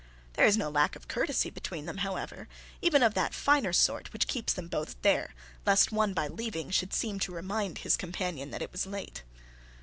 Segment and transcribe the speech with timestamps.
[0.33, 2.47] There is no lack of courtesy between them, however,
[2.81, 6.91] even of that finer sort which keeps them both there, lest one, by leaving, should
[6.91, 9.21] seem to remind his companion that it was late.